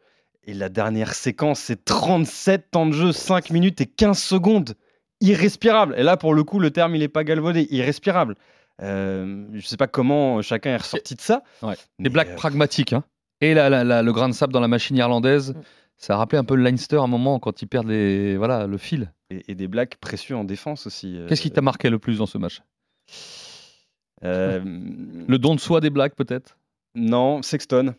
Et 0.45 0.53
la 0.53 0.69
dernière 0.69 1.13
séquence, 1.13 1.59
c'est 1.59 1.85
37 1.85 2.71
temps 2.71 2.85
de 2.85 2.91
jeu, 2.91 3.11
5 3.11 3.49
minutes 3.51 3.79
et 3.81 3.85
15 3.85 4.17
secondes. 4.21 4.73
Irrespirable. 5.21 5.95
Et 5.97 6.03
là, 6.03 6.17
pour 6.17 6.33
le 6.33 6.43
coup, 6.43 6.59
le 6.59 6.71
terme, 6.71 6.95
il 6.95 6.99
n'est 6.99 7.07
pas 7.07 7.23
galvaudé. 7.23 7.65
Irrespirable. 7.71 8.35
Euh, 8.81 9.45
je 9.51 9.57
ne 9.57 9.61
sais 9.61 9.77
pas 9.77 9.87
comment 9.87 10.41
chacun 10.41 10.71
est 10.71 10.77
ressorti 10.77 11.15
de 11.15 11.21
ça. 11.21 11.43
Ouais. 11.61 11.75
Des 11.99 12.09
blagues 12.09 12.31
euh, 12.31 12.35
pragmatiques. 12.35 12.91
hein. 12.91 13.03
Et 13.39 13.53
la- 13.53 13.69
la- 13.69 13.83
la- 13.83 14.01
le 14.01 14.11
grain 14.11 14.27
de 14.27 14.33
sable 14.33 14.51
dans 14.51 14.59
la 14.59 14.67
machine 14.67 14.97
irlandaise, 14.97 15.51
Mm. 15.53 15.61
ça 15.97 16.13
a 16.15 16.17
rappelé 16.17 16.39
un 16.39 16.43
peu 16.43 16.55
le 16.55 16.63
Leinster 16.63 16.97
à 16.97 17.01
un 17.01 17.07
moment 17.07 17.39
quand 17.39 17.61
ils 17.61 17.67
perdent 17.67 17.87
les, 17.87 18.35
voilà, 18.35 18.67
le 18.67 18.77
fil. 18.77 19.11
et, 19.29 19.43
et 19.51 19.55
des 19.55 19.67
blagues 19.67 19.95
précieux 20.01 20.35
en 20.35 20.43
défense 20.43 20.87
aussi. 20.87 21.17
euh, 21.17 21.27
Qu'est-ce 21.27 21.41
qui 21.41 21.51
t'a 21.51 21.61
marqué 21.61 21.89
le 21.89 21.99
plus 21.99 22.17
dans 22.17 22.25
ce 22.25 22.37
match? 22.37 22.61
Euh, 24.23 24.61
Le 25.27 25.37
don 25.37 25.55
de 25.55 25.59
soi 25.59 25.79
des 25.81 25.89
blagues 25.89 26.13
peut-être? 26.15 26.57
Non, 26.95 27.41
Sexton. 27.41 27.95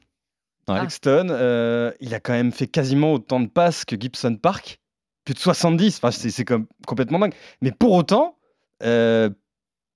Ouais. 0.68 0.80
Sexton, 0.80 1.28
euh, 1.30 1.90
il 2.00 2.14
a 2.14 2.21
quand 2.21 2.33
même 2.33 2.52
fait 2.52 2.66
quasiment 2.66 3.12
autant 3.12 3.40
de 3.40 3.49
passes 3.49 3.85
que 3.85 3.97
Gibson 3.99 4.37
Park. 4.37 4.78
Plus 5.25 5.35
de 5.35 5.38
70. 5.38 5.97
Enfin, 5.99 6.11
c'est 6.11 6.30
c'est 6.30 6.44
comme 6.44 6.66
complètement 6.87 7.18
dingue. 7.18 7.35
Mais 7.62 7.73
pour 7.73 7.92
autant, 7.92 8.37
euh, 8.83 9.30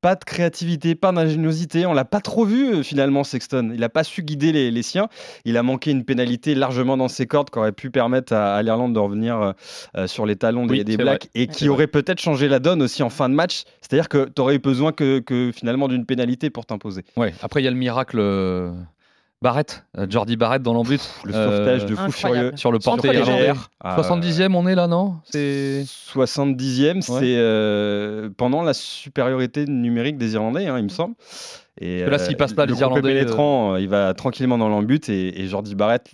pas 0.01 0.15
de 0.15 0.25
créativité, 0.25 0.95
pas 0.95 1.11
d'ingéniosité. 1.13 1.85
On 1.85 1.93
l'a 1.93 2.05
pas 2.05 2.21
trop 2.21 2.45
vu 2.45 2.73
euh, 2.77 2.83
finalement, 2.83 3.25
Sexton. 3.25 3.71
Il 3.75 3.81
n'a 3.81 3.89
pas 3.89 4.05
su 4.05 4.23
guider 4.23 4.53
les, 4.53 4.71
les 4.71 4.83
siens. 4.83 5.09
Il 5.45 5.57
a 5.57 5.63
manqué 5.63 5.91
une 5.91 6.05
pénalité 6.05 6.55
largement 6.55 6.97
dans 6.97 7.09
ses 7.09 7.27
cordes 7.27 7.51
qui 7.51 7.59
aurait 7.59 7.73
pu 7.73 7.91
permettre 7.91 8.33
à, 8.33 8.55
à 8.57 8.63
l'Irlande 8.63 8.95
de 8.95 8.99
revenir 9.01 9.55
euh, 9.97 10.07
sur 10.07 10.25
les 10.25 10.37
talons 10.37 10.67
des, 10.67 10.79
Oui, 10.79 10.85
des 10.85 10.93
c'est 10.93 10.99
Blacks 10.99 11.29
et 11.35 11.41
C'est 11.41 11.47
qui 11.49 11.65
vrai. 11.65 11.75
aurait 11.75 11.87
peut-être 11.89 12.21
changé 12.21 12.49
la 12.49 12.59
donne 12.61 12.81
aussi 12.81 13.03
en 13.03 13.11
fin 13.11 13.29
de 13.29 13.35
match. 13.35 13.65
C'est-à-dire 13.83 14.09
que 14.09 14.31
tu 14.35 14.41
aurais 14.41 14.55
eu 14.55 14.61
besoin 14.61 14.93
que, 14.93 15.19
que 15.19 15.51
finalement 15.53 15.89
d'une 15.89 16.07
pénalité 16.07 16.49
pour 16.49 16.65
t'imposer. 16.65 17.03
Ouais. 17.17 17.35
Après, 17.43 17.61
il 17.61 17.65
y 17.65 17.69
a 17.69 17.73
le 17.73 17.77
miracle 17.77 18.19
Barrett, 19.41 19.85
euh, 19.97 20.07
Jordi 20.09 20.37
Barrett 20.37 20.63
dans 20.63 20.75
l'embut. 20.75 21.01
Le 21.25 21.35
Euh, 21.35 21.59
sauvetage 21.59 21.87
de 21.87 21.95
fou 21.95 22.11
furieux. 22.11 22.53
Sur 22.57 22.73
le 22.73 22.81
porté 22.81 23.09
irlandais. 23.09 23.47
jambes. 23.49 23.59
Ah, 23.81 23.97
70e, 24.01 24.55
on 24.55 24.67
est 24.67 24.75
là, 24.75 24.89
non? 24.89 25.17
C'est 25.25 25.85
70e, 25.85 27.03
c'est 27.03 27.37
euh, 27.37 28.31
pendant 28.37 28.63
la 28.63 28.75
supériorité 28.75 29.67
numérique 29.67 30.19
des 30.19 30.35
Irlandais, 30.35 30.67
hein, 30.67 30.79
il 30.79 30.85
me 30.85 30.89
semble. 30.89 31.15
Et, 31.81 32.03
que 32.05 32.11
là, 32.11 32.19
s'ils 32.19 32.37
passent 32.37 32.55
pas, 32.55 32.67
le 32.67 32.73
les 32.73 32.81
Irlandais, 32.81 33.15
pénétrant, 33.15 33.75
euh, 33.75 33.81
il 33.81 33.89
va 33.89 34.13
tranquillement 34.15 34.59
dans 34.59 34.69
l'embut 34.69 35.09
et, 35.09 35.41
et 35.41 35.47
Jordi 35.47 35.77
Barrett, 35.77 36.11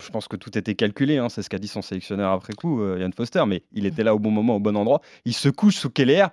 je 0.00 0.10
pense 0.10 0.28
que 0.28 0.36
tout 0.36 0.56
était 0.56 0.74
calculé, 0.74 1.18
hein, 1.18 1.28
c'est 1.28 1.42
ce 1.42 1.50
qu'a 1.50 1.58
dit 1.58 1.68
son 1.68 1.82
sélectionneur 1.82 2.32
après 2.32 2.54
coup, 2.54 2.82
euh, 2.82 2.98
Yann 2.98 3.12
Foster, 3.12 3.44
mais 3.46 3.62
il 3.72 3.86
était 3.86 4.02
là 4.04 4.14
au 4.14 4.18
bon 4.18 4.30
moment, 4.30 4.56
au 4.56 4.60
bon 4.60 4.76
endroit. 4.76 5.00
Il 5.24 5.34
se 5.34 5.48
couche 5.48 5.76
sous 5.76 5.90
Keller 5.90 6.26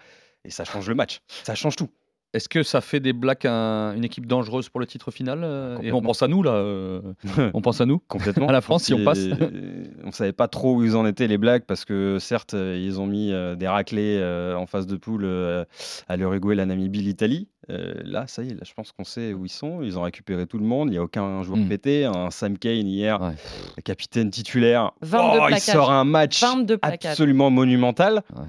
et 0.45 0.49
ça 0.49 0.63
change 0.63 0.87
le 0.87 0.95
match. 0.95 1.19
Ça 1.43 1.55
change 1.55 1.75
tout. 1.75 1.89
Est-ce 2.33 2.47
que 2.47 2.61
ça 2.61 2.79
fait 2.79 2.99
des 2.99 3.11
Blacks 3.13 3.45
un- 3.45 3.95
une 3.95 4.03
équipe 4.03 4.27
dangereuse 4.27 4.69
pour 4.69 4.79
le 4.79 4.85
titre 4.85 5.09
final 5.09 5.41
euh, 5.43 5.79
Et 5.81 5.91
on 5.91 5.99
pense 6.01 6.21
à 6.21 6.27
nous 6.27 6.43
là. 6.43 6.51
euh, 6.51 7.01
on 7.55 7.61
pense 7.61 7.81
à 7.81 7.87
nous. 7.87 7.99
Complètement. 8.07 8.47
À 8.47 8.51
la 8.51 8.61
France, 8.61 8.83
si 8.83 8.93
on 8.93 9.03
passe. 9.03 9.19
on 10.03 10.11
savait 10.11 10.31
pas 10.31 10.47
trop 10.47 10.75
où 10.75 10.83
ils 10.83 10.95
en 10.95 11.07
étaient 11.07 11.27
les 11.27 11.39
Blacks 11.39 11.65
parce 11.65 11.85
que 11.85 12.17
certes 12.19 12.53
euh, 12.53 12.79
ils 12.79 13.01
ont 13.01 13.07
mis 13.07 13.31
euh, 13.31 13.55
des 13.55 13.67
raclés 13.67 14.17
euh, 14.19 14.55
en 14.55 14.67
phase 14.67 14.85
de 14.85 14.95
poule 14.95 15.23
euh, 15.25 15.65
à 16.07 16.17
l'Uruguay, 16.17 16.53
la 16.53 16.67
Namibie, 16.67 17.01
l'Italie. 17.01 17.47
Euh, 17.71 17.93
là, 18.03 18.25
ça 18.27 18.41
y 18.43 18.49
est, 18.49 18.53
là, 18.53 18.61
je 18.63 18.73
pense 18.73 18.91
qu'on 18.91 19.03
sait 19.03 19.33
où 19.33 19.45
ils 19.45 19.49
sont. 19.51 19.81
Ils 19.83 19.97
ont 19.97 20.01
récupéré 20.03 20.45
tout 20.47 20.57
le 20.57 20.65
monde. 20.65 20.89
Il 20.89 20.91
n'y 20.91 20.97
a 20.97 21.03
aucun 21.03 21.41
joueur 21.43 21.57
Mm. 21.59 21.67
pété. 21.67 22.05
Un 22.05 22.29
Sam 22.31 22.57
Kane 22.57 22.87
hier, 22.87 23.21
Ouais. 23.21 23.33
le 23.77 23.81
capitaine 23.83 24.29
titulaire. 24.31 24.91
22 25.01 25.39
Oh, 25.41 25.47
il 25.51 25.59
sort 25.59 25.91
un 25.91 26.03
match 26.03 26.41
22 26.41 26.77
plaquages. 26.77 27.11
absolument 27.11 27.49
monumental. 27.51 28.21
Ouais. 28.35 28.43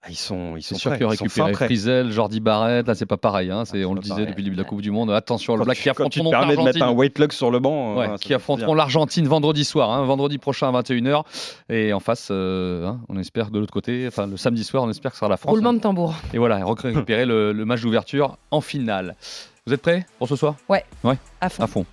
Ah, 0.00 0.06
ils 0.10 0.16
sont, 0.16 0.56
ils 0.56 0.62
C'est 0.62 0.74
sont 0.74 0.78
sûr 0.80 0.90
prêts, 0.92 0.98
qu'il 0.98 1.06
a 1.08 1.12
ils 1.12 1.16
sont 1.16 1.28
fin 1.28 1.44
récupéré. 1.46 1.66
Frizel, 1.66 2.12
Jordi 2.12 2.38
Barrett. 2.38 2.86
Là, 2.86 2.94
c'est 2.94 3.04
pas 3.04 3.16
pareil. 3.16 3.50
hein, 3.50 3.64
c'est- 3.64 3.78
c'est 3.78 3.84
on 3.84 3.94
le 3.94 4.00
disait 4.00 4.10
pareil. 4.14 4.26
depuis 4.26 4.42
le 4.42 4.44
début 4.44 4.56
de 4.56 4.62
la 4.62 4.68
Coupe 4.68 4.80
du 4.80 4.92
Monde. 4.92 5.10
Attention, 5.10 5.56
le 5.56 5.64
Black 5.64 5.76
qui 5.78 5.90
affronteront 5.90 6.24
te 6.26 6.30
permets 6.30 6.54
de 6.56 6.62
mettre 6.62 6.76
un 6.76 6.78
l'Argentine. 6.80 6.98
weight 6.98 7.18
lock 7.18 7.32
sur 7.32 7.50
le 7.50 7.58
banc, 7.58 7.96
Ouais, 7.96 8.06
hein, 8.06 8.14
qui 8.20 8.32
affronteront 8.32 8.74
l'Argentine 8.74 9.26
vendredi 9.26 9.64
soir, 9.64 9.90
hein, 9.90 10.04
vendredi 10.04 10.38
prochain 10.38 10.68
à 10.68 10.70
21h. 10.72 11.24
Et 11.68 11.92
en 11.92 11.98
face, 12.00 12.28
euh, 12.30 12.86
hein, 12.86 13.00
on 13.08 13.18
espère 13.18 13.50
de 13.50 13.58
l'autre 13.58 13.72
côté, 13.72 14.04
enfin 14.06 14.26
le 14.28 14.36
samedi 14.36 14.62
soir, 14.62 14.84
on 14.84 14.90
espère 14.90 15.10
que 15.10 15.16
ce 15.16 15.20
sera 15.20 15.28
la 15.28 15.36
France. 15.36 15.50
Roulement 15.50 15.72
de 15.72 15.80
tambour. 15.80 16.14
Et 16.32 16.38
voilà, 16.38 16.64
récupérer 16.64 17.26
le, 17.26 17.52
le 17.52 17.64
match 17.64 17.80
d'ouverture 17.80 18.38
en 18.52 18.60
finale. 18.60 19.16
Vous 19.66 19.74
êtes 19.74 19.82
prêts 19.82 20.06
pour 20.18 20.28
ce 20.28 20.36
soir? 20.36 20.54
À 21.40 21.48
fond. 21.48 21.62
À 21.64 21.66
fond. 21.66 21.84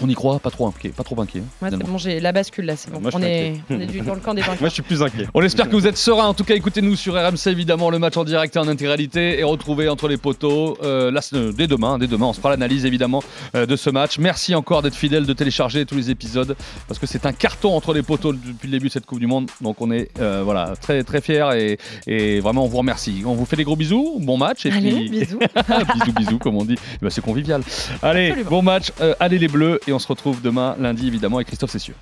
On 0.00 0.08
y 0.08 0.14
croit, 0.14 0.38
pas 0.38 0.50
trop 0.50 0.66
inquiet, 0.66 0.88
pas 0.88 1.04
trop 1.04 1.20
inquiet. 1.20 1.40
hein, 1.40 1.42
Ouais, 1.60 1.68
c'est 1.68 1.76
finalement. 1.76 1.92
bon, 1.92 1.98
j'ai 1.98 2.18
la 2.18 2.32
bascule 2.32 2.64
là, 2.64 2.76
c'est 2.76 2.90
bon. 2.90 3.00
Moi, 3.00 3.10
on, 3.14 3.22
est, 3.22 3.54
on 3.68 3.78
est 3.78 3.86
du- 3.86 4.00
dans 4.00 4.14
le 4.14 4.20
camp 4.20 4.32
des 4.32 4.40
vainqueurs. 4.40 4.60
Moi, 4.60 4.68
je 4.70 4.74
suis 4.74 4.82
plus 4.82 5.02
inquiet. 5.02 5.26
On 5.34 5.42
espère 5.42 5.68
que 5.68 5.76
vous 5.76 5.86
êtes 5.86 5.98
sereins. 5.98 6.26
En 6.28 6.34
tout 6.34 6.44
cas, 6.44 6.54
écoutez-nous 6.54 6.96
sur 6.96 7.14
RMC, 7.14 7.48
évidemment, 7.48 7.90
le 7.90 7.98
match 7.98 8.16
en 8.16 8.24
direct 8.24 8.56
et 8.56 8.58
en 8.58 8.68
intégralité 8.68 9.38
et 9.38 9.42
retrouvez 9.44 9.88
entre 9.90 10.08
les 10.08 10.16
poteaux 10.16 10.78
euh, 10.82 11.10
là, 11.10 11.20
dès 11.54 11.66
demain. 11.66 11.98
Dès 11.98 12.06
demain, 12.06 12.26
on 12.26 12.32
se 12.32 12.38
fera 12.38 12.50
l'analyse 12.50 12.86
évidemment 12.86 13.22
euh, 13.54 13.66
de 13.66 13.76
ce 13.76 13.90
match. 13.90 14.18
Merci 14.18 14.54
encore 14.54 14.80
d'être 14.82 14.94
fidèle, 14.96 15.26
de 15.26 15.32
télécharger 15.34 15.84
tous 15.84 15.96
les 15.96 16.10
épisodes 16.10 16.56
parce 16.88 16.98
que 16.98 17.06
c'est 17.06 17.26
un 17.26 17.32
carton 17.32 17.76
entre 17.76 17.92
les 17.92 18.02
poteaux 18.02 18.32
depuis 18.32 18.68
le 18.68 18.72
début 18.72 18.88
de 18.88 18.92
cette 18.92 19.04
Coupe 19.06 19.20
du 19.20 19.26
Monde. 19.26 19.50
Donc 19.60 19.80
on 19.80 19.90
est 19.90 20.08
euh, 20.20 20.40
voilà 20.42 20.72
très 20.80 21.04
très 21.04 21.20
fiers 21.20 21.50
et, 21.56 21.78
et 22.06 22.40
vraiment 22.40 22.64
on 22.64 22.68
vous 22.68 22.78
remercie. 22.78 23.22
On 23.26 23.34
vous 23.34 23.44
fait 23.44 23.56
des 23.56 23.64
gros 23.64 23.76
bisous, 23.76 24.16
bon 24.20 24.38
match 24.38 24.64
et 24.64 24.70
Allez, 24.72 24.90
puis 24.90 25.08
bisous. 25.10 25.38
bisous 25.94 26.12
bisous 26.16 26.38
comme 26.38 26.56
on 26.56 26.64
dit. 26.64 26.76
Eh 26.94 26.98
ben, 27.02 27.10
c'est 27.10 27.20
convivial. 27.20 27.62
Allez, 28.02 28.28
Absolument. 28.28 28.50
bon 28.50 28.62
match, 28.62 28.90
euh, 29.02 29.14
allez 29.20 29.38
les 29.38 29.48
bleus 29.48 29.80
et 29.86 29.92
on 29.92 29.98
se 29.98 30.08
retrouve 30.08 30.40
demain 30.42 30.76
lundi 30.78 31.06
évidemment 31.06 31.36
avec 31.36 31.48
Christophe 31.48 31.70
Cessieux. 31.70 31.94